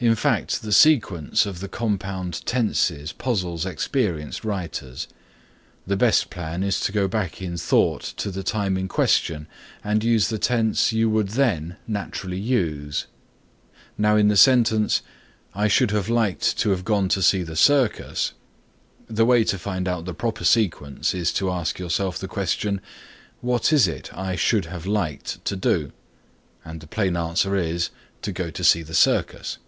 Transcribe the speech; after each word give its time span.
In 0.00 0.14
fact 0.14 0.62
the 0.62 0.70
sequence 0.70 1.44
of 1.44 1.58
the 1.58 1.66
compound 1.68 2.46
tenses 2.46 3.12
puzzle 3.12 3.66
experienced 3.66 4.44
writers. 4.44 5.08
The 5.88 5.96
best 5.96 6.30
plan 6.30 6.62
is 6.62 6.78
to 6.80 6.92
go 6.92 7.08
back 7.08 7.42
in 7.42 7.56
thought 7.56 8.02
to 8.18 8.30
the 8.30 8.44
time 8.44 8.76
in 8.76 8.86
question 8.86 9.48
and 9.82 10.04
use 10.04 10.28
the 10.28 10.38
tense 10.38 10.92
you 10.92 11.10
would 11.10 11.30
then 11.30 11.78
naturally 11.88 12.38
use. 12.38 13.06
Now 13.96 14.14
in 14.14 14.28
the 14.28 14.36
sentence 14.36 15.02
"I 15.52 15.66
should 15.66 15.90
have 15.90 16.08
liked 16.08 16.56
to 16.58 16.70
have 16.70 16.84
gone 16.84 17.08
to 17.08 17.20
see 17.22 17.42
the 17.42 17.56
circus" 17.56 18.34
the 19.08 19.26
way 19.26 19.42
to 19.42 19.58
find 19.58 19.88
out 19.88 20.04
the 20.04 20.14
proper 20.14 20.44
sequence 20.44 21.12
is 21.12 21.32
to 21.34 21.50
ask 21.50 21.76
yourself 21.80 22.20
the 22.20 22.28
question 22.28 22.80
what 23.40 23.72
is 23.72 23.88
it 23.88 24.14
I 24.16 24.36
"should 24.36 24.66
have 24.66 24.86
liked" 24.86 25.44
to 25.46 25.56
do? 25.56 25.90
and 26.64 26.80
the 26.80 26.86
plain 26.86 27.16
answer 27.16 27.56
is 27.56 27.90
"to 28.22 28.30
go 28.30 28.50
to 28.50 28.62
see 28.62 28.82
the 28.84 28.94
circus." 28.94 29.58